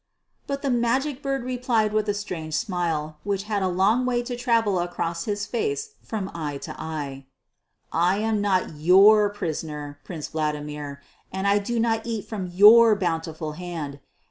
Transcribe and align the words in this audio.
But 0.47 0.63
the 0.63 0.71
Magic 0.71 1.21
Bird 1.21 1.43
replied 1.43 1.93
with 1.93 2.09
a 2.09 2.15
strange 2.15 2.55
smile 2.55 3.17
which 3.23 3.43
had 3.43 3.61
a 3.61 3.67
long 3.67 4.03
way 4.03 4.23
to 4.23 4.35
travel 4.35 4.79
across 4.79 5.25
his 5.25 5.45
face 5.45 5.91
from 6.01 6.31
eye 6.33 6.57
to 6.63 6.75
eye. 6.81 7.27
"I 7.91 8.17
am 8.17 8.41
not 8.41 8.77
your 8.77 9.29
prisoner, 9.29 9.99
Prince 10.03 10.29
Vladimir, 10.29 11.03
and 11.31 11.63
do 11.63 11.79
not 11.79 12.03
eat 12.07 12.25
from 12.27 12.47
your 12.47 12.95
bountiful 12.95 13.51
hand. 13.51 13.99